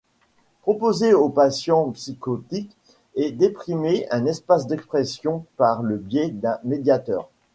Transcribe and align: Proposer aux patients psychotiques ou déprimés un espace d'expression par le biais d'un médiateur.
Proposer 0.63 1.13
aux 1.13 1.29
patients 1.29 1.91
psychotiques 1.91 2.75
ou 3.15 3.29
déprimés 3.29 4.07
un 4.09 4.25
espace 4.25 4.65
d'expression 4.65 5.45
par 5.57 5.83
le 5.83 5.97
biais 5.97 6.31
d'un 6.31 6.57
médiateur. 6.63 7.29